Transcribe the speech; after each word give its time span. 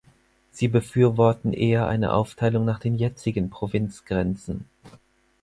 Sie 0.49 0.67
befürworten 0.67 1.53
eher 1.53 1.85
eine 1.87 2.13
Aufteilung 2.13 2.65
nach 2.65 2.79
den 2.79 2.95
jetzigen 2.95 3.51
Provinzgrenzen. 3.51 4.65